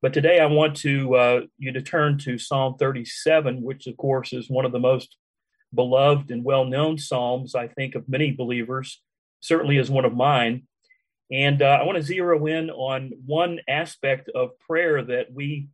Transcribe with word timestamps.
But 0.00 0.12
today 0.12 0.38
I 0.38 0.46
want 0.46 0.76
to 0.78 1.14
uh, 1.16 1.40
you 1.58 1.72
to 1.72 1.82
turn 1.82 2.18
to 2.18 2.38
Psalm 2.38 2.76
37, 2.78 3.62
which 3.62 3.86
of 3.86 3.96
course 3.96 4.32
is 4.32 4.48
one 4.48 4.64
of 4.64 4.72
the 4.72 4.78
most 4.78 5.16
beloved 5.74 6.30
and 6.30 6.44
well-known 6.44 6.98
psalms 6.98 7.54
I 7.54 7.68
think 7.68 7.94
of 7.94 8.08
many 8.08 8.30
believers. 8.30 9.02
Certainly 9.40 9.78
is 9.78 9.90
one 9.90 10.04
of 10.04 10.14
mine. 10.14 10.68
And 11.32 11.60
uh, 11.60 11.78
I 11.80 11.84
want 11.84 11.96
to 11.96 12.02
zero 12.02 12.46
in 12.46 12.70
on 12.70 13.12
one 13.26 13.58
aspect 13.68 14.30
of 14.34 14.58
prayer 14.60 15.02
that 15.02 15.32
we 15.32 15.68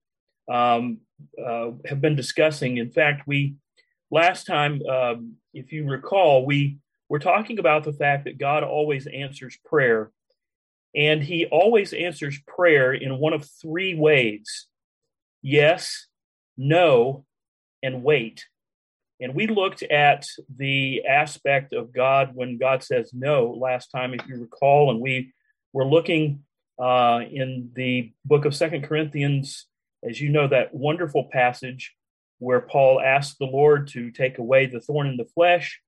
um, 0.51 1.01
uh, 1.39 1.73
have 1.87 2.01
been 2.01 2.17
discussing. 2.17 2.79
In 2.79 2.91
fact, 2.91 3.27
we 3.27 3.57
last 4.11 4.47
time, 4.47 4.81
um, 4.87 5.35
if 5.53 5.71
you 5.71 5.87
recall, 5.87 6.45
we 6.45 6.79
were 7.09 7.19
talking 7.19 7.59
about 7.59 7.85
the 7.85 7.93
fact 7.93 8.25
that 8.25 8.39
God 8.39 8.65
always 8.65 9.07
answers 9.07 9.57
prayer, 9.65 10.11
and 10.95 11.23
He 11.23 11.47
always 11.47 11.93
answers 11.93 12.39
prayer 12.47 12.93
in 12.93 13.19
one 13.19 13.33
of 13.33 13.49
three 13.61 13.95
ways: 13.95 14.67
yes, 15.43 16.07
no, 16.57 17.25
and 17.83 18.03
wait. 18.03 18.45
And 19.21 19.35
we 19.35 19.47
looked 19.47 19.83
at 19.83 20.27
the 20.55 21.07
aspect 21.07 21.73
of 21.73 21.93
God 21.93 22.33
when 22.35 22.59
God 22.59 22.83
says 22.83 23.13
no 23.13 23.57
last 23.59 23.91
time, 23.91 24.13
if 24.13 24.27
you 24.27 24.37
recall, 24.37 24.91
and 24.91 25.01
we 25.01 25.33
were 25.73 25.87
looking 25.87 26.43
uh, 26.79 27.21
in 27.31 27.71
the 27.75 28.13
book 28.25 28.45
of 28.45 28.55
Second 28.55 28.83
Corinthians, 28.83 29.67
as 30.03 30.21
you 30.21 30.31
know, 30.31 30.49
that 30.49 30.75
wonderful 30.75 31.29
passage 31.33 31.95
where 32.39 32.61
Paul 32.61 33.01
asked 33.01 33.39
the 33.39 33.47
Lord 33.47 33.89
to 33.89 34.11
take 34.11 34.39
away 34.39 34.67
the 34.67 34.81
thorn 34.81 35.07
in 35.07 35.17
the 35.17 35.25
flesh. 35.25 35.81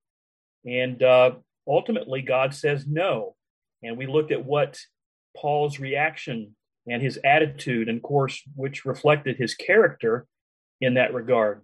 And 0.65 1.03
uh, 1.03 1.33
ultimately, 1.67 2.23
God 2.23 2.55
says 2.55 2.87
no. 2.87 3.35
And 3.83 3.99
we 3.99 4.07
looked 4.07 4.33
at 4.33 4.45
what 4.45 4.79
Paul's 5.37 5.79
reaction 5.79 6.57
and 6.89 7.03
his 7.03 7.19
attitude, 7.25 7.89
and 7.89 7.99
of 7.99 8.03
course, 8.03 8.43
which 8.55 8.85
reflected 8.85 9.37
his 9.37 9.55
character 9.55 10.27
in 10.81 10.95
that 10.95 11.15
regard. 11.15 11.63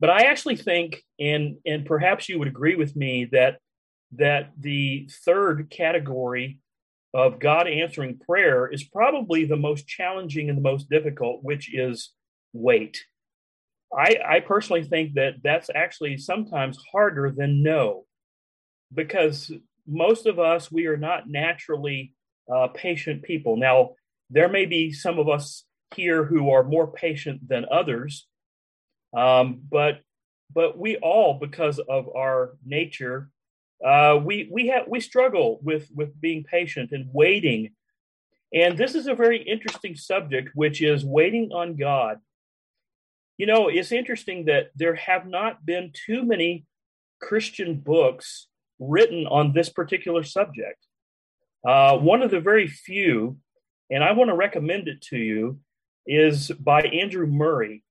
But 0.00 0.10
I 0.10 0.22
actually 0.22 0.56
think, 0.56 1.02
and 1.18 1.56
and 1.66 1.84
perhaps 1.84 2.28
you 2.28 2.38
would 2.38 2.48
agree 2.48 2.76
with 2.76 2.94
me 2.94 3.28
that 3.32 3.58
that 4.12 4.50
the 4.58 5.08
third 5.24 5.70
category 5.70 6.60
of 7.12 7.40
God 7.40 7.66
answering 7.66 8.18
prayer 8.18 8.66
is 8.66 8.84
probably 8.84 9.44
the 9.44 9.56
most 9.56 9.86
challenging 9.86 10.48
and 10.48 10.56
the 10.56 10.62
most 10.62 10.88
difficult, 10.88 11.42
which 11.42 11.74
is 11.74 12.12
wait. 12.52 13.04
I, 13.96 14.18
I 14.24 14.40
personally 14.40 14.84
think 14.84 15.14
that 15.14 15.36
that's 15.42 15.70
actually 15.74 16.18
sometimes 16.18 16.78
harder 16.92 17.32
than 17.34 17.62
no, 17.62 18.04
because 18.92 19.50
most 19.86 20.26
of 20.26 20.38
us, 20.38 20.70
we 20.70 20.86
are 20.86 20.98
not 20.98 21.28
naturally 21.28 22.14
uh, 22.52 22.68
patient 22.68 23.22
people. 23.22 23.56
Now, 23.56 23.94
there 24.30 24.48
may 24.48 24.66
be 24.66 24.92
some 24.92 25.18
of 25.18 25.28
us 25.28 25.64
here 25.94 26.24
who 26.24 26.50
are 26.50 26.62
more 26.62 26.86
patient 26.86 27.48
than 27.48 27.66
others, 27.70 28.26
um, 29.16 29.60
but 29.70 30.00
but 30.54 30.78
we 30.78 30.96
all, 30.96 31.38
because 31.38 31.78
of 31.78 32.08
our 32.16 32.56
nature, 32.64 33.30
uh, 33.84 34.18
we 34.22 34.48
we 34.50 34.68
have 34.68 34.86
we 34.88 35.00
struggle 35.00 35.60
with 35.62 35.88
with 35.94 36.18
being 36.20 36.44
patient 36.44 36.92
and 36.92 37.08
waiting. 37.12 37.70
And 38.52 38.78
this 38.78 38.94
is 38.94 39.06
a 39.06 39.14
very 39.14 39.42
interesting 39.42 39.94
subject, 39.94 40.50
which 40.54 40.80
is 40.80 41.04
waiting 41.04 41.50
on 41.52 41.76
God. 41.76 42.18
You 43.36 43.46
know, 43.46 43.68
it's 43.68 43.92
interesting 43.92 44.46
that 44.46 44.70
there 44.74 44.94
have 44.94 45.26
not 45.26 45.64
been 45.64 45.92
too 45.92 46.22
many 46.22 46.64
Christian 47.20 47.76
books 47.76 48.48
written 48.78 49.26
on 49.26 49.52
this 49.52 49.68
particular 49.68 50.22
subject. 50.22 50.87
Uh, 51.68 51.98
one 51.98 52.22
of 52.22 52.30
the 52.30 52.40
very 52.40 52.66
few, 52.66 53.36
and 53.90 54.02
I 54.02 54.12
want 54.12 54.30
to 54.30 54.34
recommend 54.34 54.88
it 54.88 55.02
to 55.10 55.18
you, 55.18 55.60
is 56.06 56.50
by 56.50 56.80
Andrew 56.80 57.26
Murray. 57.26 57.84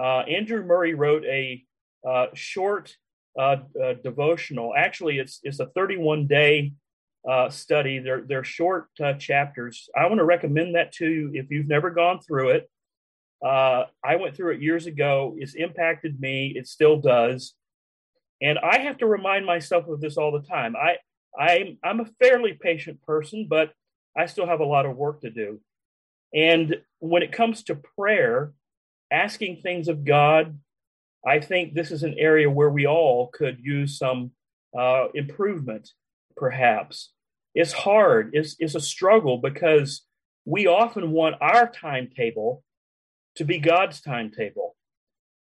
Uh, 0.00 0.20
Andrew 0.20 0.64
Murray 0.64 0.94
wrote 0.94 1.26
a 1.26 1.62
uh, 2.08 2.28
short 2.32 2.96
uh, 3.38 3.56
uh, 3.78 3.92
devotional. 4.02 4.72
Actually, 4.74 5.18
it's 5.18 5.38
it's 5.42 5.60
a 5.60 5.66
31 5.66 6.28
day 6.28 6.72
uh, 7.28 7.50
study. 7.50 7.98
They're 7.98 8.22
they're 8.22 8.42
short 8.42 8.88
chapters. 9.18 9.90
I 9.94 10.06
want 10.06 10.16
to 10.20 10.24
recommend 10.24 10.76
that 10.76 10.92
to 10.92 11.06
you 11.06 11.30
if 11.34 11.50
you've 11.50 11.68
never 11.68 11.90
gone 11.90 12.20
through 12.20 12.52
it. 12.52 12.70
I 13.44 14.16
went 14.18 14.34
through 14.34 14.54
it 14.54 14.62
years 14.62 14.86
ago. 14.86 15.34
It's 15.36 15.52
impacted 15.56 16.18
me. 16.22 16.54
It 16.56 16.66
still 16.66 16.98
does, 16.98 17.52
and 18.40 18.58
I 18.58 18.78
have 18.78 18.96
to 18.98 19.06
remind 19.06 19.44
myself 19.44 19.88
of 19.88 20.00
this 20.00 20.16
all 20.16 20.32
the 20.32 20.48
time. 20.48 20.74
I 20.74 20.96
I'm 21.38 21.78
I'm 21.84 22.00
a 22.00 22.10
fairly 22.20 22.52
patient 22.52 23.02
person, 23.02 23.46
but 23.48 23.72
I 24.16 24.26
still 24.26 24.46
have 24.46 24.60
a 24.60 24.64
lot 24.64 24.86
of 24.86 24.96
work 24.96 25.20
to 25.22 25.30
do. 25.30 25.60
And 26.34 26.80
when 26.98 27.22
it 27.22 27.32
comes 27.32 27.64
to 27.64 27.74
prayer, 27.74 28.52
asking 29.10 29.56
things 29.56 29.88
of 29.88 30.04
God, 30.04 30.58
I 31.26 31.40
think 31.40 31.74
this 31.74 31.90
is 31.90 32.02
an 32.02 32.14
area 32.18 32.48
where 32.50 32.70
we 32.70 32.86
all 32.86 33.28
could 33.28 33.58
use 33.60 33.98
some 33.98 34.32
uh, 34.78 35.08
improvement, 35.14 35.90
perhaps. 36.36 37.12
It's 37.54 37.72
hard, 37.72 38.30
it's, 38.32 38.56
it's 38.58 38.76
a 38.76 38.80
struggle 38.80 39.38
because 39.38 40.02
we 40.44 40.66
often 40.66 41.10
want 41.10 41.36
our 41.40 41.68
timetable 41.68 42.62
to 43.36 43.44
be 43.44 43.58
God's 43.58 44.00
timetable. 44.00 44.76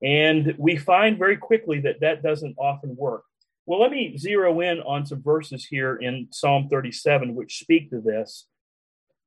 And 0.02 0.54
we 0.58 0.76
find 0.76 1.18
very 1.18 1.36
quickly 1.36 1.80
that 1.80 2.00
that 2.00 2.22
doesn't 2.22 2.56
often 2.58 2.96
work. 2.96 3.24
Well, 3.66 3.80
let 3.80 3.90
me 3.90 4.16
zero 4.16 4.60
in 4.60 4.80
on 4.80 5.04
some 5.06 5.22
verses 5.22 5.64
here 5.64 5.96
in 5.96 6.28
Psalm 6.30 6.68
37 6.68 7.34
which 7.34 7.58
speak 7.58 7.90
to 7.90 8.00
this. 8.00 8.46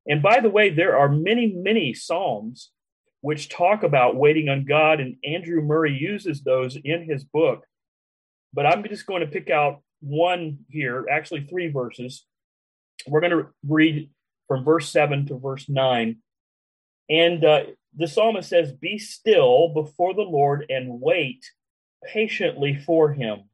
And 0.08 0.22
by 0.22 0.40
the 0.40 0.50
way, 0.50 0.70
there 0.70 0.98
are 0.98 1.10
many, 1.10 1.48
many 1.48 1.94
Psalms 1.94 2.72
which 3.22 3.50
talk 3.50 3.84
about 3.84 4.16
waiting 4.16 4.48
on 4.48 4.64
God, 4.64 5.02
and 5.02 5.18
Andrew 5.26 5.62
Murray 5.62 5.92
uses 5.94 6.42
those 6.42 6.78
in 6.78 7.04
his 7.04 7.26
book. 7.26 7.66
But 8.54 8.66
I'm 8.66 8.84
just 8.88 9.06
going 9.06 9.22
to 9.22 9.28
pick 9.28 9.50
out 9.50 9.82
one 10.00 10.60
here, 10.70 11.06
actually, 11.12 11.44
three 11.44 11.70
verses. 11.70 12.26
We're 13.08 13.20
going 13.20 13.34
to 13.34 13.48
read 13.68 14.10
from 14.48 14.64
verse 14.64 14.90
7 14.90 15.26
to 15.28 15.38
verse 15.38 15.68
9. 15.68 16.16
And 17.10 17.44
uh, 17.44 17.64
the 17.96 18.08
psalmist 18.08 18.50
says, 18.50 18.72
Be 18.72 18.98
still 18.98 19.74
before 19.74 20.14
the 20.14 20.22
Lord 20.22 20.66
and 20.70 21.02
wait 21.02 21.46
patiently 22.06 22.82
for 22.86 23.12
him. 23.12 23.50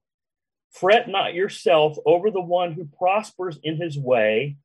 Fret 0.79 1.07
not 1.07 1.33
yourself 1.33 1.97
over 2.05 2.31
the 2.31 2.41
one 2.41 2.73
who 2.73 2.89
prospers 2.97 3.57
in 3.63 3.79
his 3.79 3.97
way, 3.97 4.57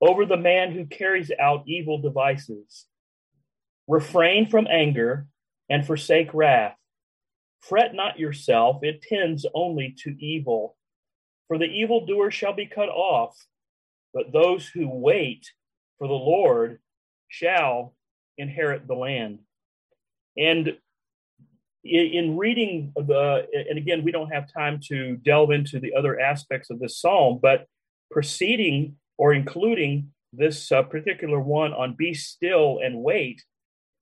over 0.00 0.24
the 0.24 0.38
man 0.38 0.72
who 0.72 0.86
carries 0.86 1.30
out 1.38 1.64
evil 1.66 2.00
devices. 2.00 2.86
Refrain 3.86 4.46
from 4.46 4.66
anger 4.66 5.26
and 5.68 5.86
forsake 5.86 6.32
wrath. 6.32 6.76
Fret 7.60 7.94
not 7.94 8.18
yourself, 8.18 8.82
it 8.82 9.02
tends 9.02 9.44
only 9.54 9.94
to 10.04 10.16
evil. 10.24 10.74
For 11.48 11.58
the 11.58 11.66
evildoer 11.66 12.30
shall 12.30 12.54
be 12.54 12.66
cut 12.66 12.88
off, 12.88 13.36
but 14.14 14.32
those 14.32 14.66
who 14.66 14.88
wait 14.88 15.52
for 15.98 16.08
the 16.08 16.14
Lord 16.14 16.78
shall 17.28 17.94
inherit 18.38 18.86
the 18.86 18.94
land. 18.94 19.40
And 20.38 20.78
in 21.88 22.36
reading 22.36 22.92
the, 22.96 23.46
and 23.68 23.78
again, 23.78 24.04
we 24.04 24.12
don't 24.12 24.30
have 24.30 24.52
time 24.52 24.80
to 24.88 25.16
delve 25.16 25.50
into 25.50 25.80
the 25.80 25.94
other 25.94 26.18
aspects 26.20 26.70
of 26.70 26.78
this 26.78 27.00
psalm, 27.00 27.38
but 27.40 27.66
preceding 28.10 28.96
or 29.18 29.32
including 29.32 30.12
this 30.32 30.70
uh, 30.70 30.82
particular 30.82 31.40
one 31.40 31.72
on 31.72 31.94
be 31.94 32.12
still 32.14 32.80
and 32.82 33.02
wait 33.02 33.42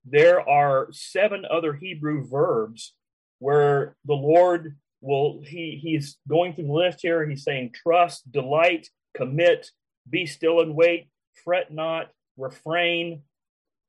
there 0.04 0.46
are 0.48 0.88
seven 0.92 1.44
other 1.50 1.72
Hebrew 1.72 2.26
verbs 2.26 2.94
where 3.38 3.96
the 4.04 4.14
Lord 4.14 4.76
will 5.00 5.42
he 5.44 5.78
he's 5.82 6.18
going 6.28 6.54
through 6.54 6.66
the 6.66 6.72
list 6.72 6.98
here. 7.02 7.26
He's 7.26 7.44
saying 7.44 7.72
trust, 7.74 8.30
delight, 8.30 8.88
commit, 9.16 9.70
be 10.08 10.26
still 10.26 10.60
and 10.60 10.74
wait, 10.74 11.08
fret 11.44 11.72
not, 11.72 12.10
refrain. 12.36 13.22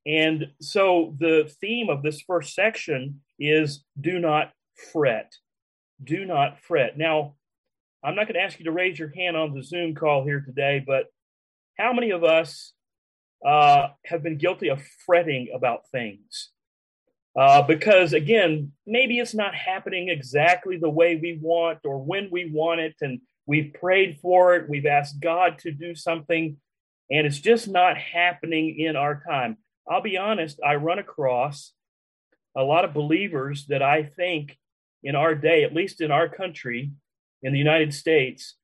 And 0.05 0.51
so 0.61 1.15
the 1.19 1.51
theme 1.61 1.89
of 1.89 2.03
this 2.03 2.21
first 2.21 2.53
section 2.53 3.21
is 3.39 3.83
do 3.99 4.19
not 4.19 4.51
fret. 4.91 5.33
Do 6.03 6.25
not 6.25 6.59
fret. 6.61 6.97
Now, 6.97 7.35
I'm 8.03 8.15
not 8.15 8.27
going 8.27 8.35
to 8.35 8.41
ask 8.41 8.59
you 8.59 8.65
to 8.65 8.71
raise 8.71 8.99
your 8.99 9.11
hand 9.15 9.35
on 9.35 9.53
the 9.53 9.63
Zoom 9.63 9.95
call 9.95 10.23
here 10.23 10.41
today, 10.41 10.83
but 10.85 11.05
how 11.77 11.91
many 11.91 12.11
of 12.11 12.23
us 12.23 12.73
uh, 13.45 13.89
have 14.05 14.23
been 14.23 14.37
guilty 14.37 14.69
of 14.69 14.81
fretting 15.05 15.49
about 15.53 15.87
things. 15.91 16.49
Uh, 17.37 17.61
because 17.61 18.13
again, 18.13 18.71
maybe 18.87 19.19
it's 19.19 19.35
not 19.35 19.53
happening 19.53 20.09
exactly 20.09 20.77
the 20.77 20.89
way 20.89 21.15
we 21.15 21.37
want 21.41 21.79
or 21.83 22.01
when 22.01 22.29
we 22.31 22.49
want 22.51 22.79
it, 22.79 22.95
and 23.01 23.19
we've 23.45 23.73
prayed 23.73 24.17
for 24.21 24.55
it, 24.55 24.69
we've 24.69 24.85
asked 24.85 25.19
God 25.19 25.59
to 25.59 25.71
do 25.71 25.93
something, 25.93 26.57
and 27.11 27.27
it's 27.27 27.39
just 27.39 27.67
not 27.67 27.97
happening 27.97 28.79
in 28.79 28.95
our 28.95 29.21
time. 29.27 29.57
I'll 29.89 30.01
be 30.01 30.17
honest, 30.17 30.59
I 30.65 30.75
run 30.75 30.99
across 30.99 31.73
a 32.55 32.63
lot 32.63 32.85
of 32.85 32.93
believers 32.93 33.65
that 33.67 33.81
I 33.81 34.03
think 34.03 34.57
in 35.03 35.15
our 35.15 35.35
day, 35.35 35.63
at 35.63 35.73
least 35.73 36.01
in 36.01 36.11
our 36.11 36.27
country, 36.27 36.91
in 37.43 37.53
the 37.53 37.59
United 37.59 37.93
States, 37.93 38.55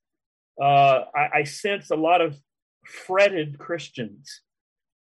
uh, 0.60 1.04
I, 1.16 1.30
I 1.36 1.44
sense 1.44 1.92
a 1.92 1.96
lot 1.96 2.22
of 2.22 2.38
fretted 2.86 3.60
Christians 3.60 4.42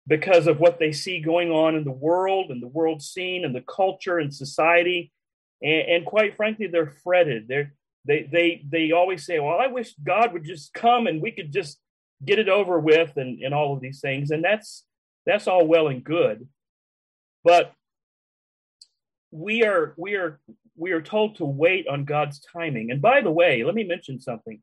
because 0.06 0.46
of 0.46 0.60
what 0.60 0.78
they 0.78 0.92
see 0.92 1.20
going 1.20 1.50
on 1.50 1.76
in 1.76 1.84
the 1.84 1.90
world 1.90 2.50
and 2.50 2.62
the 2.62 2.68
world 2.68 3.00
scene 3.00 3.44
and 3.44 3.54
the 3.54 3.62
culture 3.62 4.18
and 4.18 4.34
society. 4.34 5.12
And, 5.62 5.88
and 5.88 6.06
quite 6.06 6.36
frankly, 6.36 6.66
they're 6.66 6.94
fretted. 7.02 7.48
They're, 7.48 7.74
they, 8.06 8.28
they, 8.30 8.64
they 8.68 8.92
always 8.92 9.24
say, 9.24 9.38
well, 9.38 9.58
I 9.58 9.68
wish 9.68 9.94
God 10.02 10.32
would 10.32 10.44
just 10.44 10.74
come 10.74 11.06
and 11.06 11.22
we 11.22 11.30
could 11.30 11.52
just 11.52 11.78
get 12.24 12.38
it 12.38 12.48
over 12.48 12.78
with 12.78 13.16
and, 13.16 13.40
and 13.42 13.54
all 13.54 13.74
of 13.74 13.80
these 13.80 14.00
things. 14.00 14.30
And 14.30 14.44
that's, 14.44 14.84
that's 15.26 15.46
all 15.46 15.66
well 15.66 15.88
and 15.88 16.02
good. 16.02 16.48
But 17.44 17.72
we 19.30 19.64
are, 19.64 19.94
we 19.96 20.16
are, 20.16 20.40
we 20.76 20.92
are 20.92 21.02
told 21.02 21.36
to 21.36 21.44
wait 21.44 21.86
on 21.88 22.04
God's 22.04 22.40
timing. 22.40 22.90
And 22.90 23.00
by 23.00 23.20
the 23.20 23.30
way, 23.30 23.64
let 23.64 23.74
me 23.74 23.84
mention 23.84 24.20
something. 24.20 24.60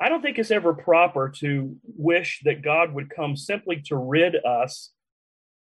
I 0.00 0.08
don't 0.08 0.22
think 0.22 0.38
it's 0.38 0.50
ever 0.50 0.74
proper 0.74 1.28
to 1.38 1.76
wish 1.84 2.40
that 2.44 2.62
God 2.62 2.92
would 2.92 3.10
come 3.10 3.36
simply 3.36 3.82
to 3.86 3.96
rid 3.96 4.36
us 4.44 4.90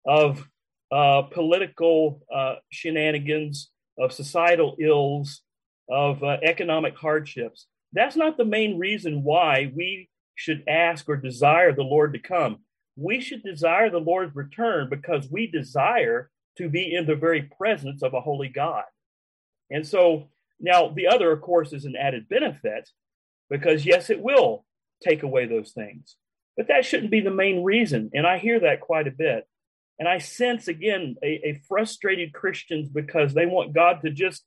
of 0.06 0.48
uh, 0.92 1.24
political 1.24 2.22
uh, 2.34 2.56
shenanigans, 2.72 3.70
of 3.98 4.14
societal 4.14 4.76
ills, 4.80 5.42
of 5.90 6.24
uh, 6.24 6.38
economic 6.44 6.96
hardships. 6.98 7.66
That's 7.92 8.16
not 8.16 8.38
the 8.38 8.46
main 8.46 8.78
reason 8.78 9.24
why 9.24 9.72
we 9.76 10.10
should 10.36 10.64
ask 10.68 11.10
or 11.10 11.18
desire 11.18 11.74
the 11.74 11.84
Lord 11.84 12.14
to 12.14 12.20
come. 12.20 12.60
We 13.00 13.22
should 13.22 13.44
desire 13.44 13.90
the 13.90 14.00
Lord's 14.00 14.36
return 14.36 14.90
because 14.90 15.30
we 15.30 15.48
desire 15.48 16.30
to 16.58 16.70
be 16.70 16.94
in 16.94 17.06
the 17.06 17.16
very 17.16 17.44
presence 17.44 18.04
of 18.04 18.14
a 18.14 18.22
holy 18.22 18.50
God. 18.50 18.84
And 19.72 19.88
so 19.88 20.30
now 20.60 20.90
the 20.90 21.08
other, 21.08 21.32
of 21.32 21.42
course, 21.42 21.72
is 21.72 21.86
an 21.86 21.96
added 21.96 22.28
benefit 22.28 22.90
because 23.50 23.86
yes, 23.86 24.10
it 24.10 24.22
will 24.22 24.66
take 25.02 25.24
away 25.24 25.46
those 25.46 25.72
things. 25.72 26.18
But 26.58 26.68
that 26.68 26.84
shouldn't 26.84 27.12
be 27.12 27.22
the 27.22 27.32
main 27.32 27.64
reason. 27.64 28.12
And 28.14 28.28
I 28.28 28.38
hear 28.38 28.60
that 28.60 28.82
quite 28.82 29.08
a 29.08 29.12
bit. 29.12 29.48
And 29.98 30.08
I 30.08 30.18
sense 30.18 30.68
again 30.68 31.16
a, 31.24 31.50
a 31.50 31.62
frustrated 31.68 32.34
Christians 32.34 32.90
because 32.90 33.34
they 33.34 33.46
want 33.46 33.74
God 33.74 34.02
to 34.02 34.12
just 34.12 34.44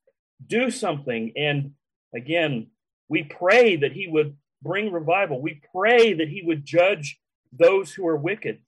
do 0.46 0.70
something. 0.70 1.32
And 1.36 1.72
again, 2.14 2.68
we 3.08 3.22
pray 3.22 3.76
that 3.76 3.92
He 3.92 4.08
would 4.08 4.36
bring 4.62 4.92
revival. 4.92 5.40
We 5.40 5.62
pray 5.74 6.14
that 6.14 6.28
He 6.28 6.42
would 6.44 6.64
judge 6.64 7.18
those 7.52 7.92
who 7.92 8.06
are 8.06 8.16
wicked. 8.16 8.58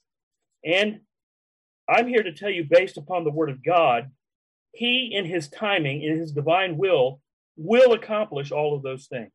And 0.64 1.00
I'm 1.88 2.08
here 2.08 2.22
to 2.22 2.32
tell 2.32 2.50
you, 2.50 2.64
based 2.68 2.96
upon 2.96 3.24
the 3.24 3.30
Word 3.30 3.50
of 3.50 3.64
God, 3.64 4.10
He, 4.72 5.14
in 5.14 5.26
His 5.26 5.48
timing, 5.48 6.02
in 6.02 6.18
His 6.18 6.32
divine 6.32 6.76
will, 6.76 7.20
will 7.56 7.92
accomplish 7.92 8.50
all 8.50 8.74
of 8.76 8.82
those 8.82 9.06
things. 9.06 9.30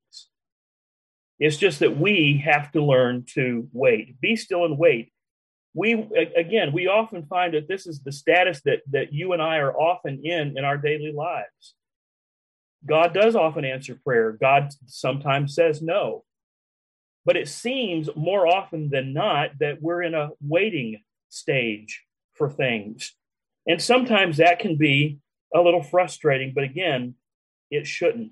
It's 1.40 1.58
just 1.58 1.80
that 1.80 1.98
we 1.98 2.42
have 2.44 2.72
to 2.74 2.84
learn 2.84 3.26
to 3.34 3.68
wait. 3.72 4.20
Be 4.20 4.36
still 4.36 4.66
and 4.66 4.78
wait. 4.78 5.14
We 5.74 5.94
again, 6.36 6.74
we 6.74 6.88
often 6.88 7.26
find 7.28 7.54
that 7.54 7.68
this 7.68 7.88
is 7.88 8.02
the 8.02 8.12
status 8.12 8.62
that 8.66 8.82
that 8.92 9.14
you 9.14 9.34
and 9.34 9.42
I 9.42 9.58
are 9.58 9.74
often 9.74 10.26
in 10.26 10.58
in 10.58 10.66
our 10.66 10.78
daily 10.78 11.14
lives. 11.14 11.76
God 12.86 13.14
does 13.14 13.36
often 13.36 13.66
answer 13.66 14.00
prayer. 14.04 14.32
God 14.34 14.74
sometimes 14.88 15.56
says 15.56 15.82
no. 15.82 16.24
But 17.30 17.38
it 17.38 17.48
seems 17.48 18.10
more 18.16 18.48
often 18.48 18.90
than 18.90 19.14
not 19.14 19.60
that 19.60 19.84
we're 19.84 20.02
in 20.02 20.16
a 20.16 20.32
waiting 20.42 21.04
stage 21.30 22.04
for 22.34 22.50
things. 22.50 23.14
And 23.68 23.80
sometimes 23.80 24.38
that 24.38 24.58
can 24.58 24.78
be 24.78 25.20
a 25.54 25.62
little 25.62 25.84
frustrating, 25.84 26.54
but 26.56 26.64
again, 26.64 27.14
it 27.70 27.86
shouldn't. 27.86 28.32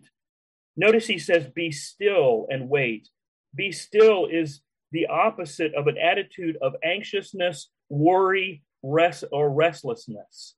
Notice 0.76 1.06
he 1.06 1.20
says, 1.20 1.46
Be 1.46 1.72
still 1.72 2.48
and 2.50 2.70
wait. 2.70 3.08
Be 3.54 3.72
still 3.72 4.26
is 4.26 4.62
the 4.92 5.06
opposite 5.06 5.76
of 5.76 5.86
an 5.86 6.00
attitude 6.00 6.58
of 6.60 6.74
anxiousness, 6.84 7.70
worry, 7.90 8.64
rest, 8.82 9.26
or 9.32 9.52
restlessness. 9.52 10.56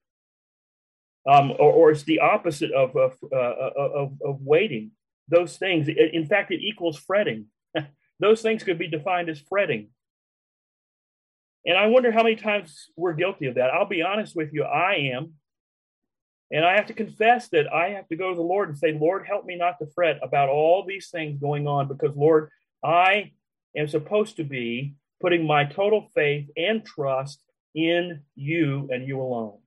Um, 1.29 1.51
or, 1.59 1.73
or, 1.73 1.91
it's 1.91 2.03
the 2.03 2.21
opposite 2.21 2.71
of, 2.71 2.95
of, 2.95 3.17
uh, 3.33 3.35
of, 3.35 4.13
of 4.25 4.39
waiting. 4.39 4.91
Those 5.27 5.57
things, 5.57 5.89
in 5.89 6.25
fact, 6.25 6.51
it 6.51 6.61
equals 6.61 6.97
fretting. 6.97 7.47
Those 8.19 8.41
things 8.41 8.63
could 8.63 8.77
be 8.77 8.87
defined 8.87 9.29
as 9.29 9.39
fretting. 9.39 9.89
And 11.65 11.77
I 11.77 11.87
wonder 11.87 12.11
how 12.11 12.23
many 12.23 12.35
times 12.35 12.89
we're 12.95 13.13
guilty 13.13 13.47
of 13.47 13.55
that. 13.55 13.71
I'll 13.71 13.85
be 13.85 14.01
honest 14.01 14.35
with 14.35 14.53
you, 14.53 14.63
I 14.63 15.11
am. 15.13 15.33
And 16.51 16.65
I 16.65 16.75
have 16.75 16.87
to 16.87 16.93
confess 16.93 17.49
that 17.49 17.71
I 17.71 17.89
have 17.89 18.07
to 18.07 18.15
go 18.15 18.29
to 18.29 18.35
the 18.35 18.41
Lord 18.41 18.69
and 18.69 18.77
say, 18.77 18.97
Lord, 18.99 19.25
help 19.27 19.45
me 19.45 19.55
not 19.55 19.77
to 19.79 19.87
fret 19.93 20.19
about 20.23 20.49
all 20.49 20.83
these 20.85 21.09
things 21.09 21.39
going 21.39 21.67
on 21.67 21.87
because, 21.87 22.15
Lord, 22.15 22.49
I 22.83 23.33
am 23.77 23.87
supposed 23.87 24.37
to 24.37 24.43
be 24.43 24.95
putting 25.21 25.45
my 25.45 25.65
total 25.65 26.09
faith 26.15 26.49
and 26.57 26.83
trust 26.83 27.43
in 27.75 28.21
you 28.35 28.89
and 28.91 29.07
you 29.07 29.21
alone. 29.21 29.59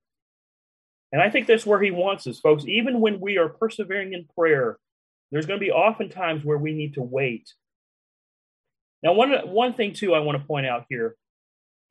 And 1.11 1.21
I 1.21 1.29
think 1.29 1.47
that's 1.47 1.65
where 1.65 1.81
he 1.81 1.91
wants 1.91 2.27
us, 2.27 2.39
folks. 2.39 2.65
Even 2.65 2.99
when 2.99 3.19
we 3.19 3.37
are 3.37 3.47
persevering 3.47 4.13
in 4.13 4.25
prayer, 4.35 4.77
there's 5.31 5.45
going 5.45 5.59
to 5.59 5.65
be 5.65 5.71
often 5.71 6.09
times 6.09 6.43
where 6.43 6.57
we 6.57 6.73
need 6.73 6.95
to 6.95 7.01
wait. 7.01 7.53
Now, 9.03 9.13
one, 9.13 9.31
one 9.49 9.73
thing, 9.73 9.93
too, 9.93 10.13
I 10.13 10.19
want 10.19 10.41
to 10.41 10.47
point 10.47 10.65
out 10.65 10.85
here 10.89 11.15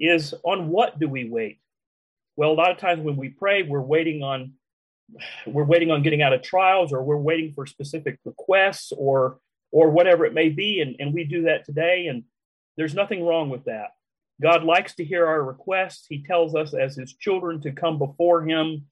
is 0.00 0.34
on 0.44 0.68
what 0.68 0.98
do 0.98 1.08
we 1.08 1.28
wait? 1.28 1.58
Well, 2.36 2.50
a 2.50 2.54
lot 2.54 2.70
of 2.70 2.78
times 2.78 3.02
when 3.02 3.16
we 3.16 3.28
pray, 3.28 3.62
we're 3.62 3.80
waiting 3.80 4.22
on 4.22 4.54
we're 5.46 5.64
waiting 5.64 5.90
on 5.90 6.02
getting 6.02 6.22
out 6.22 6.32
of 6.32 6.40
trials 6.40 6.90
or 6.90 7.02
we're 7.02 7.16
waiting 7.18 7.52
for 7.52 7.66
specific 7.66 8.18
requests 8.24 8.92
or 8.96 9.38
or 9.70 9.90
whatever 9.90 10.24
it 10.24 10.32
may 10.32 10.48
be 10.48 10.80
and, 10.80 10.96
and 10.98 11.12
we 11.12 11.24
do 11.24 11.42
that 11.42 11.66
today 11.66 12.06
and 12.06 12.24
there's 12.76 12.94
nothing 12.94 13.24
wrong 13.24 13.50
with 13.50 13.64
that. 13.64 13.88
God 14.40 14.64
likes 14.64 14.94
to 14.94 15.04
hear 15.04 15.26
our 15.26 15.42
requests. 15.42 16.06
He 16.08 16.24
tells 16.24 16.54
us 16.54 16.72
as 16.72 16.96
his 16.96 17.14
children 17.14 17.60
to 17.60 17.72
come 17.72 17.98
before 17.98 18.42
him 18.42 18.86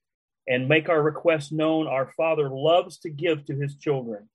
and 0.46 0.68
make 0.68 0.88
our 0.88 1.02
requests 1.02 1.50
known. 1.50 1.86
Our 1.86 2.12
father 2.16 2.50
loves 2.50 2.98
to 2.98 3.10
give 3.10 3.46
to 3.46 3.54
his 3.54 3.76
children 3.76 4.28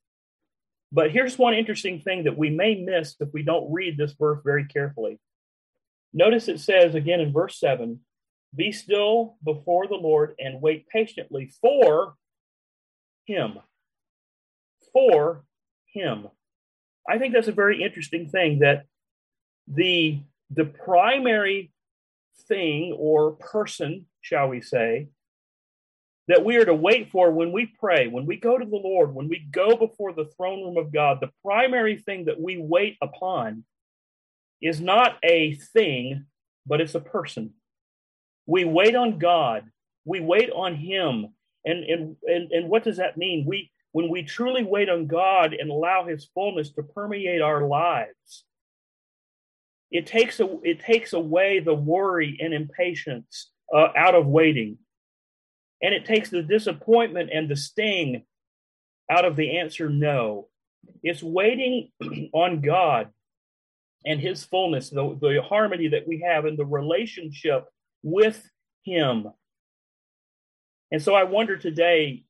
but 0.92 1.12
here's 1.12 1.38
one 1.38 1.54
interesting 1.54 2.00
thing 2.00 2.24
that 2.24 2.38
we 2.38 2.50
may 2.50 2.76
miss 2.76 3.16
if 3.20 3.30
we 3.34 3.44
don't 3.44 3.72
read 3.72 3.98
this 3.98 4.14
verse 4.14 4.40
very 4.44 4.66
carefully 4.66 5.20
notice 6.14 6.48
it 6.48 6.60
says 6.60 6.96
again 6.96 7.20
in 7.20 7.32
verse 7.32 7.60
7 7.60 8.00
be 8.56 8.72
still 8.72 9.36
before 9.44 9.88
the 9.88 9.96
Lord 9.96 10.36
and 10.40 10.62
wait 10.62 10.88
patiently 10.88 11.52
for 11.62 12.16
Him. 13.26 13.60
For 14.94 15.44
Him. 15.94 16.28
I 17.08 17.18
think 17.18 17.34
that's 17.34 17.48
a 17.48 17.54
very 17.54 17.84
interesting 17.84 18.30
thing 18.30 18.60
that 18.60 18.86
the, 19.68 20.22
the 20.50 20.66
primary 20.66 21.72
thing 22.48 22.96
or 22.98 23.34
person, 23.34 24.06
shall 24.22 24.48
we 24.48 24.62
say, 24.62 25.10
that 26.28 26.44
we 26.44 26.56
are 26.58 26.66
to 26.66 26.74
wait 26.74 27.12
for 27.12 27.32
when 27.32 27.52
we 27.52 27.72
pray, 27.80 28.08
when 28.08 28.26
we 28.26 28.38
go 28.38 28.58
to 28.58 28.66
the 28.66 28.76
Lord, 28.76 29.14
when 29.14 29.30
we 29.30 29.48
go 29.52 29.76
before 29.76 30.14
the 30.14 30.26
throne 30.38 30.64
room 30.64 30.78
of 30.78 30.92
God, 30.92 31.20
the 31.22 31.32
primary 31.44 31.98
thing 31.98 32.26
that 32.26 32.40
we 32.40 32.58
wait 32.58 32.98
upon 33.02 33.64
is 34.62 34.82
not 34.82 35.18
a 35.24 35.54
thing, 35.54 36.26
but 36.66 36.82
it's 36.82 36.96
a 36.96 37.00
person. 37.00 37.54
We 38.48 38.66
wait 38.66 38.96
on 38.96 39.20
God. 39.20 39.66
We 40.04 40.20
wait 40.20 40.50
on 40.52 40.76
Him. 40.76 41.28
And, 41.64 41.84
and, 41.84 42.16
and, 42.24 42.52
and 42.52 42.70
what 42.70 42.84
does 42.84 42.98
that 42.98 43.18
mean? 43.18 43.46
We, 43.48 43.72
when 43.92 44.10
we 44.10 44.24
truly 44.24 44.64
wait 44.64 44.90
on 44.90 45.08
God 45.08 45.54
and 45.54 45.70
allow 45.70 46.06
His 46.06 46.28
fullness 46.34 46.72
to 46.72 46.84
permeate 46.84 47.42
our 47.42 47.68
lives, 47.68 48.46
it 49.92 50.08
takes, 50.08 50.40
a, 50.40 50.58
it 50.64 50.80
takes 50.80 51.14
away 51.14 51.60
the 51.60 51.74
worry 51.74 52.38
and 52.42 52.54
impatience 52.54 53.52
uh, 53.74 53.90
out 53.96 54.16
of 54.16 54.26
waiting. 54.26 54.80
And 55.86 55.94
it 55.94 56.04
takes 56.04 56.32
the 56.32 56.42
disappointment 56.42 57.30
and 57.32 57.48
the 57.48 57.56
sting 57.56 58.24
out 59.08 59.24
of 59.24 59.36
the 59.36 59.60
answer 59.60 59.88
no. 59.88 60.48
It's 61.04 61.22
waiting 61.22 61.92
on 62.34 62.62
God 62.62 63.10
and 64.04 64.20
His 64.20 64.44
fullness, 64.44 64.90
the, 64.90 65.16
the 65.22 65.44
harmony 65.48 65.90
that 65.90 66.08
we 66.08 66.26
have 66.28 66.48
in 66.48 66.56
the 66.56 66.66
relationship 66.66 67.68
with 68.02 68.50
him. 68.84 69.28
And 70.92 71.00
so 71.00 71.14
I 71.14 71.24
wonder 71.24 71.56
today, 71.56 72.24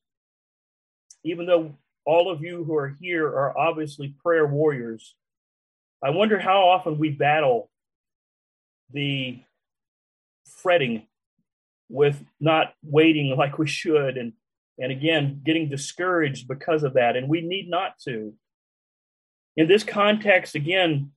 even 1.23 1.45
though 1.45 1.77
all 2.05 2.29
of 2.29 2.41
you 2.41 2.65
who 2.65 2.75
are 2.75 2.97
here 2.99 3.25
are 3.25 3.57
obviously 3.57 4.15
prayer 4.21 4.45
warriors, 4.45 5.15
I 6.03 6.09
wonder 6.09 6.37
how 6.37 6.67
often 6.67 6.97
we 6.97 7.09
battle 7.09 7.69
the 8.91 9.39
fretting 10.61 11.07
with 11.89 12.23
not 12.39 12.73
waiting 12.83 13.35
like 13.37 13.57
we 13.57 13.67
should 13.67 14.17
and 14.17 14.33
and 14.79 14.91
again 14.91 15.41
getting 15.45 15.69
discouraged 15.69 16.47
because 16.47 16.83
of 16.83 16.93
that 16.95 17.15
and 17.15 17.29
we 17.29 17.41
need 17.41 17.69
not 17.69 17.97
to 17.99 18.33
in 19.55 19.67
this 19.67 19.83
context 19.83 20.55
again 20.55 21.11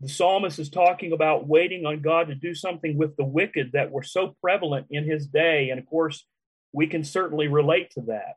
the 0.00 0.08
psalmist 0.08 0.58
is 0.58 0.70
talking 0.70 1.12
about 1.12 1.48
waiting 1.48 1.84
on 1.84 2.00
God 2.00 2.28
to 2.28 2.34
do 2.34 2.54
something 2.54 2.96
with 2.96 3.16
the 3.16 3.24
wicked 3.24 3.72
that 3.72 3.90
were 3.90 4.02
so 4.02 4.36
prevalent 4.40 4.86
in 4.90 5.04
his 5.04 5.26
day. 5.26 5.70
And 5.70 5.80
of 5.80 5.86
course, 5.86 6.24
we 6.72 6.86
can 6.86 7.02
certainly 7.02 7.48
relate 7.48 7.90
to 7.92 8.02
that. 8.02 8.36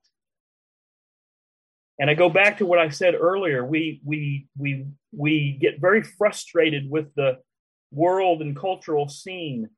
And 1.99 2.09
I 2.09 2.15
go 2.15 2.29
back 2.29 2.57
to 2.57 2.65
what 2.65 2.79
I 2.79 2.89
said 2.89 3.13
earlier. 3.13 3.63
We 3.63 4.01
we 4.03 4.47
we 4.57 4.87
we 5.11 5.57
get 5.61 5.79
very 5.79 6.01
frustrated 6.01 6.89
with 6.89 7.13
the 7.13 7.37
world 7.91 8.41
and 8.41 8.55
cultural 8.55 9.07
scene 9.07 9.69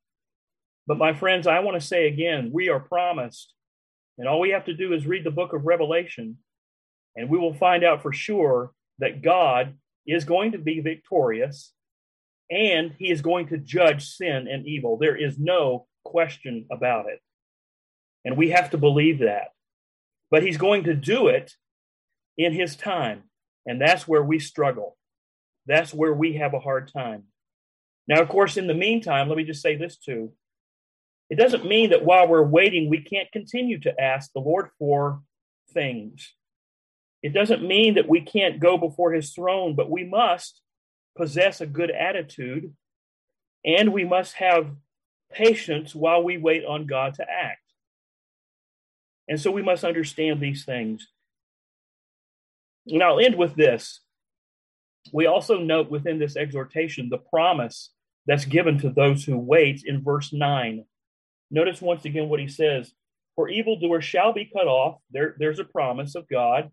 But 0.87 0.97
my 0.97 1.13
friends, 1.13 1.47
I 1.47 1.59
want 1.59 1.79
to 1.79 1.87
say 1.87 2.07
again, 2.07 2.51
we 2.53 2.69
are 2.69 2.79
promised, 2.79 3.53
and 4.17 4.27
all 4.27 4.39
we 4.39 4.49
have 4.51 4.65
to 4.65 4.73
do 4.73 4.93
is 4.93 5.07
read 5.07 5.23
the 5.23 5.31
book 5.31 5.53
of 5.53 5.65
Revelation, 5.65 6.37
and 7.15 7.29
we 7.29 7.37
will 7.37 7.53
find 7.53 7.83
out 7.83 8.01
for 8.01 8.11
sure 8.11 8.71
that 8.99 9.21
God 9.21 9.77
is 10.05 10.25
going 10.25 10.51
to 10.51 10.57
be 10.57 10.79
victorious 10.81 11.71
and 12.51 12.93
he 12.99 13.09
is 13.09 13.21
going 13.21 13.47
to 13.47 13.57
judge 13.57 14.05
sin 14.05 14.47
and 14.47 14.67
evil. 14.67 14.97
There 14.97 15.15
is 15.15 15.39
no 15.39 15.87
question 16.03 16.65
about 16.71 17.07
it. 17.07 17.19
And 18.25 18.37
we 18.37 18.51
have 18.51 18.71
to 18.71 18.77
believe 18.77 19.19
that. 19.19 19.49
But 20.29 20.43
he's 20.43 20.57
going 20.57 20.83
to 20.85 20.93
do 20.93 21.27
it 21.27 21.53
in 22.37 22.53
his 22.53 22.75
time. 22.75 23.23
And 23.65 23.79
that's 23.79 24.07
where 24.07 24.23
we 24.23 24.39
struggle. 24.39 24.97
That's 25.65 25.93
where 25.93 26.13
we 26.13 26.33
have 26.33 26.53
a 26.53 26.59
hard 26.59 26.91
time. 26.91 27.23
Now, 28.07 28.21
of 28.21 28.27
course, 28.27 28.57
in 28.57 28.67
the 28.67 28.73
meantime, 28.73 29.29
let 29.29 29.37
me 29.37 29.45
just 29.45 29.61
say 29.61 29.75
this 29.75 29.97
too. 29.97 30.33
It 31.33 31.37
doesn't 31.37 31.65
mean 31.65 31.89
that 31.89 32.05
while 32.05 32.27
we're 32.27 32.43
waiting, 32.43 32.91
we 32.91 33.01
can't 33.01 33.31
continue 33.31 33.79
to 33.79 33.99
ask 33.99 34.31
the 34.31 34.39
Lord 34.39 34.69
for 34.77 35.23
things. 35.73 36.31
It 37.23 37.33
doesn't 37.33 37.67
mean 37.67 37.95
that 37.95 38.07
we 38.07 38.21
can't 38.21 38.59
go 38.59 38.77
before 38.77 39.13
his 39.13 39.33
throne, 39.33 39.73
but 39.73 39.89
we 39.89 40.03
must 40.03 40.61
possess 41.17 41.59
a 41.59 41.65
good 41.65 41.89
attitude 41.89 42.75
and 43.65 43.91
we 43.91 44.05
must 44.05 44.35
have 44.35 44.75
patience 45.31 45.95
while 45.95 46.23
we 46.23 46.37
wait 46.37 46.65
on 46.65 46.85
God 46.85 47.15
to 47.15 47.23
act. 47.27 47.63
And 49.27 49.41
so 49.41 49.49
we 49.49 49.63
must 49.63 49.83
understand 49.83 50.39
these 50.39 50.65
things. 50.65 51.07
And 52.85 53.01
I'll 53.01 53.19
end 53.19 53.39
with 53.39 53.55
this. 53.55 54.01
We 55.11 55.25
also 55.25 55.57
note 55.57 55.89
within 55.89 56.19
this 56.19 56.35
exhortation 56.35 57.09
the 57.09 57.17
promise 57.17 57.89
that's 58.27 58.45
given 58.45 58.77
to 58.81 58.91
those 58.91 59.23
who 59.23 59.35
wait 59.35 59.81
in 59.83 60.03
verse 60.03 60.31
9. 60.31 60.85
Notice 61.51 61.81
once 61.81 62.05
again 62.05 62.29
what 62.29 62.39
he 62.39 62.47
says 62.47 62.93
For 63.35 63.49
evildoers 63.49 64.05
shall 64.05 64.33
be 64.33 64.49
cut 64.51 64.67
off. 64.67 64.99
There, 65.11 65.35
there's 65.37 65.59
a 65.59 65.65
promise 65.65 66.15
of 66.15 66.27
God. 66.27 66.71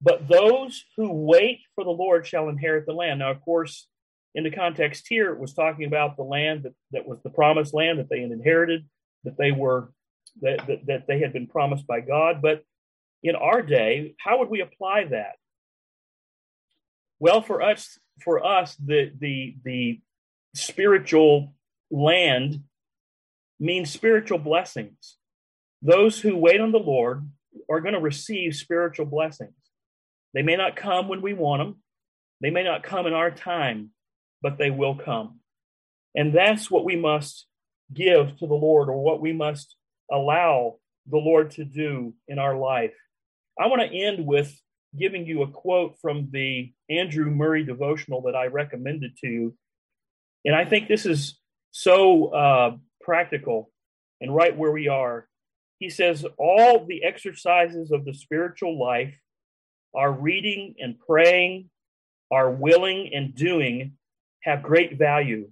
But 0.00 0.28
those 0.28 0.84
who 0.96 1.12
wait 1.12 1.60
for 1.74 1.84
the 1.84 1.90
Lord 1.90 2.26
shall 2.26 2.48
inherit 2.48 2.86
the 2.86 2.92
land. 2.92 3.20
Now, 3.20 3.30
of 3.30 3.40
course, 3.40 3.88
in 4.34 4.44
the 4.44 4.50
context 4.50 5.06
here, 5.08 5.32
it 5.32 5.38
was 5.38 5.54
talking 5.54 5.86
about 5.86 6.16
the 6.16 6.22
land 6.22 6.64
that, 6.64 6.74
that 6.92 7.08
was 7.08 7.18
the 7.22 7.30
promised 7.30 7.72
land 7.72 7.98
that 7.98 8.10
they 8.10 8.20
had 8.20 8.30
inherited, 8.30 8.86
that 9.24 9.38
they 9.38 9.52
were 9.52 9.90
that, 10.42 10.66
that, 10.66 10.86
that 10.86 11.06
they 11.06 11.20
had 11.20 11.32
been 11.32 11.46
promised 11.46 11.86
by 11.86 12.00
God. 12.00 12.42
But 12.42 12.62
in 13.22 13.34
our 13.34 13.62
day, 13.62 14.14
how 14.18 14.38
would 14.38 14.50
we 14.50 14.60
apply 14.60 15.04
that? 15.04 15.36
Well, 17.18 17.40
for 17.40 17.62
us, 17.62 17.98
for 18.22 18.44
us, 18.44 18.76
the 18.76 19.10
the 19.18 19.56
the 19.64 20.00
spiritual 20.54 21.54
land 21.90 22.62
means 23.58 23.90
spiritual 23.90 24.38
blessings. 24.38 25.16
Those 25.82 26.20
who 26.20 26.36
wait 26.36 26.60
on 26.60 26.72
the 26.72 26.78
Lord 26.78 27.28
are 27.70 27.80
going 27.80 27.94
to 27.94 28.00
receive 28.00 28.54
spiritual 28.54 29.06
blessings. 29.06 29.54
They 30.34 30.42
may 30.42 30.56
not 30.56 30.76
come 30.76 31.08
when 31.08 31.22
we 31.22 31.32
want 31.32 31.60
them, 31.60 31.76
they 32.40 32.50
may 32.50 32.62
not 32.62 32.82
come 32.82 33.06
in 33.06 33.14
our 33.14 33.30
time, 33.30 33.90
but 34.42 34.58
they 34.58 34.70
will 34.70 34.94
come. 34.94 35.40
And 36.14 36.34
that's 36.34 36.70
what 36.70 36.84
we 36.84 36.96
must 36.96 37.46
give 37.92 38.36
to 38.38 38.46
the 38.46 38.54
Lord 38.54 38.88
or 38.88 39.02
what 39.02 39.20
we 39.20 39.32
must 39.32 39.76
allow 40.10 40.76
the 41.08 41.18
Lord 41.18 41.52
to 41.52 41.64
do 41.64 42.14
in 42.28 42.38
our 42.38 42.56
life. 42.56 42.94
I 43.58 43.68
want 43.68 43.82
to 43.82 43.96
end 43.96 44.26
with 44.26 44.54
giving 44.98 45.26
you 45.26 45.42
a 45.42 45.48
quote 45.48 45.96
from 46.00 46.28
the 46.32 46.72
Andrew 46.90 47.30
Murray 47.30 47.64
devotional 47.64 48.22
that 48.22 48.34
I 48.34 48.46
recommended 48.46 49.16
to 49.18 49.26
you. 49.26 49.54
And 50.44 50.54
I 50.54 50.64
think 50.64 50.88
this 50.88 51.06
is 51.06 51.38
so 51.70 52.26
uh, 52.28 52.76
practical 53.06 53.70
and 54.20 54.34
right 54.34 54.54
where 54.54 54.72
we 54.72 54.88
are. 54.88 55.28
He 55.78 55.88
says, 55.88 56.26
All 56.36 56.84
the 56.84 57.04
exercises 57.04 57.90
of 57.90 58.04
the 58.04 58.12
spiritual 58.12 58.78
life 58.78 59.18
our 59.94 60.12
reading 60.12 60.74
and 60.78 60.98
praying, 60.98 61.70
our 62.30 62.50
willing 62.50 63.10
and 63.14 63.34
doing 63.34 63.92
have 64.42 64.62
great 64.62 64.98
value. 64.98 65.50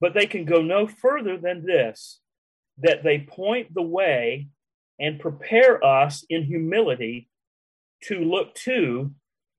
But 0.00 0.12
they 0.12 0.26
can 0.26 0.44
go 0.44 0.60
no 0.60 0.88
further 0.88 1.36
than 1.36 1.64
this 1.64 2.20
that 2.78 3.04
they 3.04 3.20
point 3.20 3.72
the 3.72 3.82
way 3.82 4.48
and 4.98 5.20
prepare 5.20 5.84
us 5.84 6.24
in 6.28 6.42
humility 6.42 7.28
to 8.02 8.18
look 8.18 8.54
to 8.54 9.12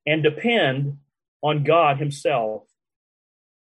and 0.05 0.21
depend 0.21 0.97
on 1.41 1.63
God 1.63 1.97
Himself, 1.97 2.63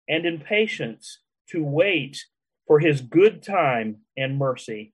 and 0.09 0.26
in 0.26 0.40
patience 0.40 1.21
to 1.50 1.64
wait 1.64 2.26
for 2.68 2.78
His 2.78 3.00
good 3.00 3.42
time 3.42 4.02
and 4.16 4.38
mercy. 4.38 4.92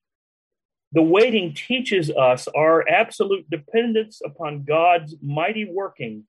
The 0.93 1.03
waiting 1.03 1.53
teaches 1.53 2.09
us 2.09 2.47
our 2.47 2.87
absolute 2.87 3.47
dependence 3.49 4.21
upon 4.25 4.63
God's 4.63 5.15
mighty 5.21 5.65
working 5.69 6.23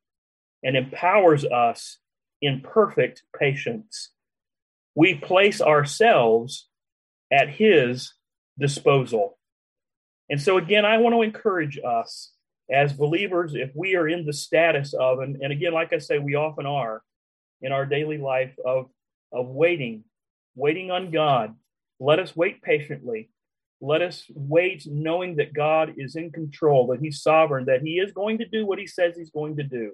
and 0.63 0.77
empowers 0.77 1.45
us 1.45 1.99
in 2.43 2.61
perfect 2.61 3.23
patience. 3.39 4.11
We 4.95 5.15
place 5.15 5.61
ourselves 5.61 6.69
at 7.33 7.49
His 7.49 8.13
disposal. 8.59 9.39
And 10.29 10.43
so, 10.43 10.59
again, 10.59 10.85
I 10.85 10.99
want 10.99 11.15
to 11.15 11.23
encourage 11.23 11.79
us 11.79 12.33
as 12.71 12.93
believers, 12.93 13.55
if 13.55 13.71
we 13.75 13.95
are 13.95 14.09
in 14.09 14.27
the 14.27 14.33
status 14.33 14.93
of, 14.93 15.21
and, 15.21 15.37
and 15.41 15.53
again, 15.53 15.73
like 15.73 15.93
I 15.93 15.99
say, 15.99 16.19
we 16.19 16.35
often 16.35 16.67
are 16.67 17.03
in 17.63 17.71
our 17.71 17.87
daily 17.87 18.19
life 18.19 18.55
of, 18.65 18.87
of 19.33 19.47
waiting, 19.47 20.03
waiting 20.57 20.91
on 20.91 21.13
God, 21.13 21.55
let 22.01 22.19
us 22.19 22.35
wait 22.35 22.61
patiently 22.63 23.31
let 23.81 24.03
us 24.03 24.25
wait 24.35 24.87
knowing 24.87 25.37
that 25.37 25.53
God 25.53 25.95
is 25.97 26.17
in 26.17 26.31
control, 26.31 26.87
that 26.89 27.01
He's 27.01 27.23
sovereign, 27.23 27.67
that 27.67 27.83
He 27.83 27.99
is 27.99 28.13
going 28.13 28.39
to 28.39 28.47
do 28.47 28.67
what 28.67 28.79
He 28.79 28.87
says 28.87 29.17
He's 29.17 29.31
going 29.31 29.57
to 29.57 29.63
do, 29.63 29.93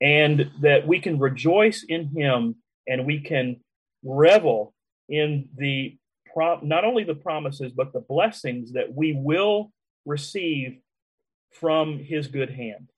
and 0.00 0.50
that 0.60 0.86
we 0.86 1.00
can 1.00 1.18
rejoice 1.18 1.84
in 1.88 2.08
Him 2.08 2.56
and 2.86 3.06
we 3.06 3.20
can 3.20 3.56
revel 4.02 4.74
in 5.08 5.48
the 5.56 5.96
not 6.62 6.84
only 6.84 7.02
the 7.02 7.16
promises 7.16 7.72
but 7.72 7.92
the 7.92 8.00
blessings 8.00 8.72
that 8.72 8.94
we 8.94 9.12
will 9.12 9.72
receive 10.06 10.78
from 11.52 11.98
His 11.98 12.26
good 12.26 12.50
hand. 12.50 12.90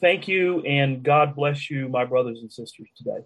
Thank 0.00 0.28
you, 0.28 0.60
and 0.62 1.02
God 1.02 1.36
bless 1.36 1.70
you, 1.70 1.88
my 1.88 2.06
brothers 2.06 2.40
and 2.40 2.50
sisters, 2.50 2.88
today. 2.96 3.20